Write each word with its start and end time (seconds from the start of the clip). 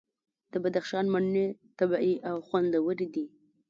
د 0.51 0.53
بدخشان 0.63 1.05
مڼې 1.13 1.45
طبیعي 1.79 2.13
او 2.29 2.35
خوندورې 2.47 3.07
دي. 3.15 3.25